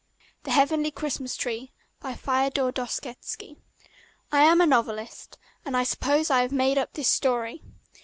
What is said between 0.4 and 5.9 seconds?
THE HEAVENLY CHRISTMAS TREE I am a novelist, and I